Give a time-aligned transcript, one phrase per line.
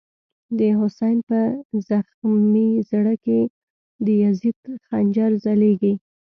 [0.57, 1.39] دحسین” په
[1.89, 3.39] زخمی زړه کی،
[4.05, 5.93] دیزید خنجر ځلیږی”